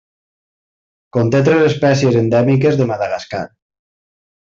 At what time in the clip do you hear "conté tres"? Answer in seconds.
1.17-1.61